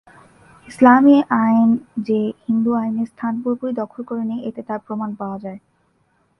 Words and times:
ইসলামী 0.67 1.17
আইন 1.39 1.69
যে 2.07 2.19
হিন্দু-আইনের 2.45 3.07
স্থান 3.07 3.33
পুরাপুরি 3.41 3.71
দখল 3.73 3.99
করেনি 4.03 4.37
এতে 4.43 4.61
তার 4.63 4.79
প্রমাণ 4.79 5.09
পাওয়া 5.15 5.37
যায়। 5.39 5.59